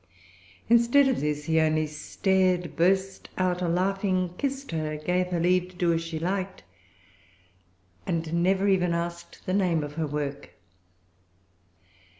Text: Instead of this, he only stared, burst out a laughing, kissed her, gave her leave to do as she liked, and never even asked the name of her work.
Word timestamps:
Instead 0.67 1.07
of 1.07 1.21
this, 1.21 1.45
he 1.45 1.59
only 1.59 1.85
stared, 1.85 2.75
burst 2.75 3.29
out 3.37 3.61
a 3.61 3.67
laughing, 3.67 4.33
kissed 4.39 4.71
her, 4.71 4.97
gave 4.97 5.27
her 5.27 5.39
leave 5.39 5.69
to 5.69 5.75
do 5.75 5.93
as 5.93 6.01
she 6.03 6.17
liked, 6.17 6.63
and 8.07 8.33
never 8.41 8.67
even 8.67 8.95
asked 8.95 9.45
the 9.45 9.53
name 9.53 9.83
of 9.83 9.93
her 9.93 10.07
work. 10.07 10.55